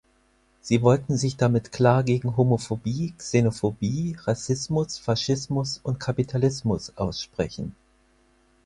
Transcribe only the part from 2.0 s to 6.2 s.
gegen Homophobie, Xenophobie, Rassismus, Faschismus und